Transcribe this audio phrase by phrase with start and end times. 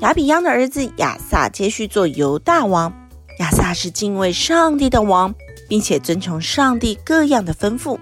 [0.00, 2.90] 亚比央的儿子亚萨接续做犹大王。
[3.38, 5.34] 亚萨是敬畏上帝的王，
[5.68, 7.98] 并且遵从上帝各样的吩咐。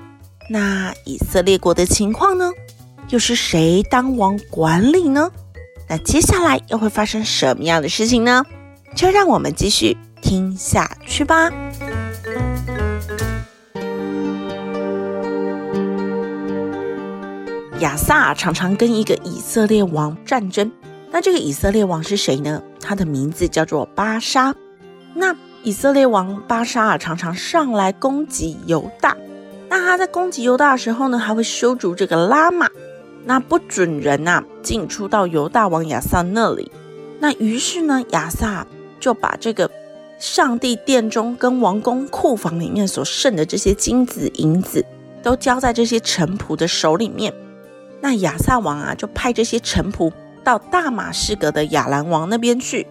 [0.49, 2.51] 那以色列国的情况呢？
[3.09, 5.31] 又是谁当王管理呢？
[5.89, 8.45] 那接下来又会发生什么样的事情呢？
[8.95, 11.51] 就让我们继续听下去吧。
[17.81, 20.71] 亚萨常常跟一个以色列王战争。
[21.11, 22.63] 那这个以色列王是谁呢？
[22.81, 24.55] 他的名字叫做巴沙。
[25.15, 29.17] 那以色列王巴沙啊，常常上来攻击犹大。
[29.69, 32.69] 那他在攻击犹大的时候呢，还会修筑这个拉玛，
[33.25, 36.71] 那不准人呐、啊、进出到犹大王亚萨那里。
[37.21, 38.67] 那于是呢，亚萨
[39.01, 39.71] 就把这个
[40.19, 44.85] 上帝殿中跟王宫库房里面所剩的这些金子银子，
[45.23, 47.33] 都交在这些臣仆的手里面。
[48.01, 50.13] 那亚萨王啊，就派这些臣仆。
[50.49, 52.87] 到大马士革的亚兰王那边去，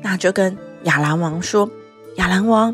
[0.00, 1.68] 那就跟亚兰王说
[2.18, 2.72] ：“亚兰王，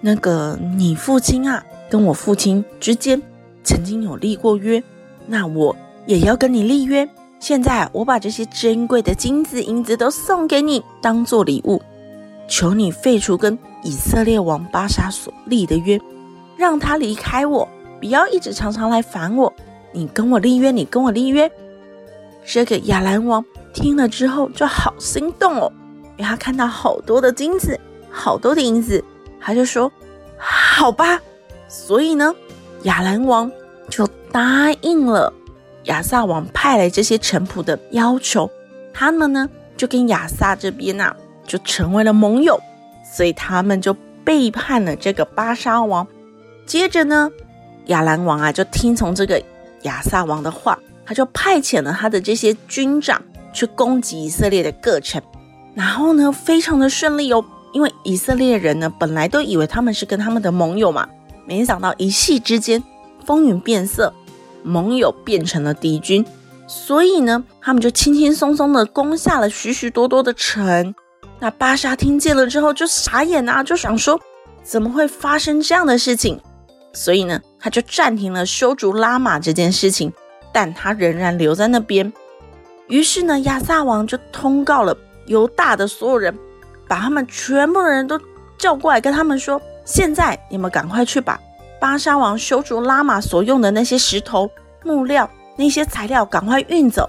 [0.00, 3.22] 那个你父亲啊，跟我父亲之间
[3.62, 4.82] 曾经有立过约，
[5.28, 7.08] 那我也要跟你立约。
[7.38, 11.80] 现在我把这些珍贵的金子银子都送给你，当做礼物，
[12.48, 16.00] 求你废除跟以色列王巴沙所立的约，
[16.56, 17.68] 让他离开我，
[18.00, 19.52] 不要一直常常来烦我。
[19.92, 21.48] 你跟我立约，你跟我立约。”
[22.44, 25.72] 这个亚兰王听了之后就好心动哦，
[26.16, 27.78] 因为他看到好多的金子，
[28.10, 29.02] 好多的银子，
[29.40, 29.90] 他就说
[30.36, 31.20] ：“好吧。”
[31.68, 32.34] 所以呢，
[32.82, 33.50] 亚兰王
[33.88, 35.32] 就答应了
[35.84, 38.50] 亚萨王派来这些臣仆的要求。
[38.92, 42.60] 他们呢就跟亚萨这边呐、啊、就成为了盟友，
[43.16, 43.94] 所以他们就
[44.24, 46.06] 背叛了这个巴沙王。
[46.66, 47.30] 接着呢，
[47.86, 49.42] 亚兰王啊就听从这个
[49.82, 50.78] 亚萨王的话。
[51.04, 55.20] 他就派遣了他的这些军长去攻击以色列的各城，
[55.74, 61.08] 然后呢，非常的顺利哦，因为以色列人呢本来都以为他们是跟他们的盟友嘛，
[61.46, 62.82] 没想到一夕之间
[63.24, 64.12] 风云变色，
[64.62, 66.24] 盟友变成了敌军，
[66.66, 70.94] 所以呢，他们就轻轻松松的攻下了许许多多的城。
[71.40, 74.20] 那巴沙听见了之后就傻眼啊，就想说
[74.62, 76.40] 怎么会发生这样的事情？
[76.92, 80.12] 所以呢，他就暂停了修筑拉玛这件事情。
[80.52, 82.12] 但他仍然留在那边。
[82.88, 84.94] 于是呢，亚萨王就通告了
[85.26, 86.36] 犹大的所有人，
[86.86, 88.20] 把他们全部的人都
[88.58, 91.40] 叫过来，跟他们说：“现在你们赶快去把
[91.80, 94.50] 巴沙王修筑拉玛所用的那些石头、
[94.84, 97.08] 木料、那些材料赶快运走。”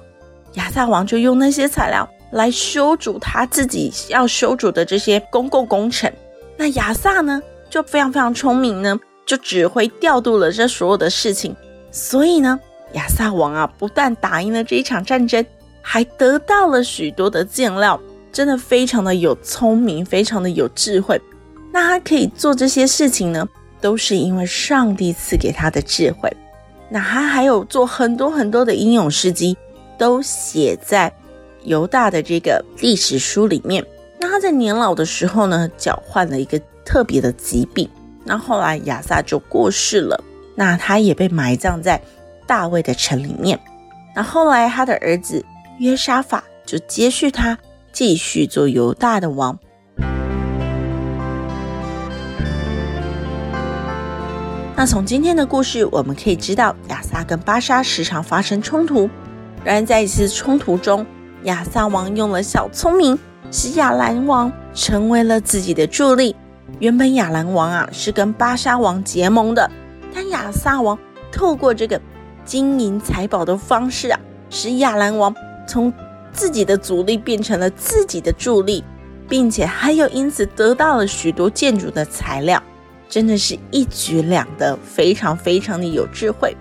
[0.54, 6.10] 亚萨王就用那些材料来修筑他自己要修筑的这些公共工程。
[6.56, 11.54] 那亚萨呢，就非常非常聪明呢，就指挥调度了这所有的事情。
[11.92, 12.58] 所以呢。
[12.94, 15.46] 亚萨王啊，不但打赢了这一场战争，
[15.82, 18.00] 还得到了许多的建料，
[18.32, 21.20] 真的非常的有聪明，非常的有智慧。
[21.72, 23.48] 那他可以做这些事情呢，
[23.82, 26.32] 都是因为上帝赐给他的智慧。
[26.90, 29.58] 那他还有做很多很多的英勇事迹，
[29.98, 31.12] 都写在
[31.64, 33.84] 犹大的这个历史书里面。
[34.20, 37.90] 那他在年老的时候呢，脚患了一个特别的疾病。
[38.24, 40.24] 那后来亚萨就过世了，
[40.56, 42.00] 那他也被埋葬在。
[42.46, 43.60] 大卫的城里面，
[44.16, 45.46] 那后来他的儿子
[45.80, 47.58] 约沙法就接续他，
[47.92, 49.58] 继续做犹大的王。
[54.76, 59.10] 那从今天的故事，我们可以知道亚萨跟巴沙时常发生冲突。
[59.64, 61.06] 然而在一次冲突中，
[61.44, 63.18] 亚萨王用了小聪明，
[63.52, 66.36] 使亚兰王成为了自己的助力。
[66.80, 69.70] 原本亚兰王啊是跟巴沙王结盟的，
[70.14, 70.98] 但亚萨王
[71.32, 72.02] 透过这个。
[72.46, 74.20] 金银财宝的方式啊，
[74.50, 75.34] 使亚兰王
[75.68, 75.92] 从
[76.32, 78.84] 自己的阻力变成了自己的助力，
[79.30, 82.62] 并且还有因此得到了许多建筑的材料，
[83.08, 86.56] 真的是一举两得，非常非常的有智慧。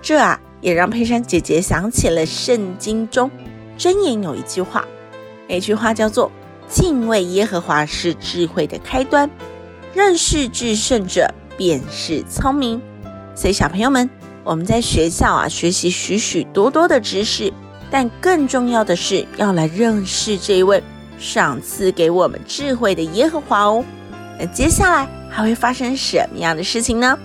[0.00, 3.30] 这啊，也让佩珊姐姐想起了圣经中
[3.76, 4.86] 箴言有一句话，
[5.48, 6.30] 那句话叫做
[6.68, 9.28] “敬畏耶和华是智慧的开端，
[9.94, 12.80] 认识至圣者便是聪明”。
[13.34, 14.08] 所以小朋友们。
[14.44, 17.52] 我们在学校啊，学习许许多多的知识，
[17.90, 20.82] 但更重要的是要来认识这一位
[21.18, 23.84] 赏赐给我们智慧的耶和华哦。
[24.38, 27.18] 那接下来还会发生什么样的事情呢？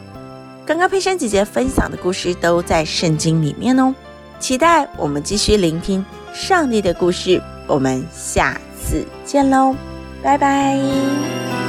[0.66, 3.94] 刚刚佩珊姐姐分享的故事都在圣经里面哦。
[4.40, 7.42] 期待我们继续聆听上帝的故事。
[7.66, 9.74] 我们下次见喽，
[10.22, 11.63] 拜拜。